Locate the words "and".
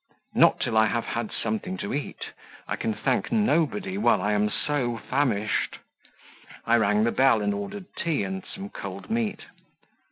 7.43-7.53, 8.23-8.43